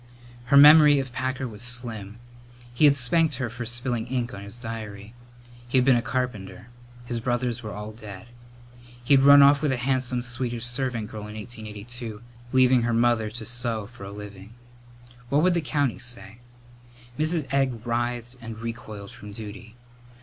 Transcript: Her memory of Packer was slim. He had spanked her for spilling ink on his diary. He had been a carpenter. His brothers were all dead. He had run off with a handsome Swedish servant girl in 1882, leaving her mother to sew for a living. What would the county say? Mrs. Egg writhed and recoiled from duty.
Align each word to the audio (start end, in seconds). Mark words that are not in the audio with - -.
Her 0.45 0.57
memory 0.57 0.97
of 0.97 1.13
Packer 1.13 1.47
was 1.47 1.61
slim. 1.61 2.17
He 2.73 2.85
had 2.85 2.95
spanked 2.95 3.35
her 3.35 3.51
for 3.51 3.67
spilling 3.67 4.07
ink 4.07 4.33
on 4.33 4.41
his 4.41 4.57
diary. 4.57 5.13
He 5.67 5.77
had 5.77 5.85
been 5.85 5.95
a 5.95 6.01
carpenter. 6.01 6.69
His 7.05 7.19
brothers 7.19 7.61
were 7.61 7.71
all 7.75 7.91
dead. 7.91 8.25
He 9.03 9.13
had 9.13 9.23
run 9.23 9.43
off 9.43 9.61
with 9.61 9.71
a 9.71 9.77
handsome 9.77 10.23
Swedish 10.23 10.65
servant 10.65 11.11
girl 11.11 11.27
in 11.27 11.35
1882, 11.35 12.23
leaving 12.51 12.81
her 12.81 12.93
mother 12.95 13.29
to 13.29 13.45
sew 13.45 13.85
for 13.85 14.03
a 14.03 14.11
living. 14.11 14.55
What 15.29 15.43
would 15.43 15.53
the 15.53 15.61
county 15.61 15.99
say? 15.99 16.39
Mrs. 17.19 17.45
Egg 17.53 17.85
writhed 17.85 18.37
and 18.41 18.57
recoiled 18.57 19.11
from 19.11 19.33
duty. 19.33 19.75